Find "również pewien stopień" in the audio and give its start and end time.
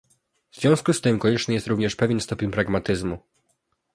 1.67-2.51